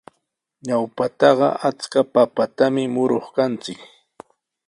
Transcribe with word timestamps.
Ñawpaqa 0.67 1.29
achka 1.67 1.99
papatami 2.13 2.83
muruq 2.93 3.25
kanchik. 3.35 3.79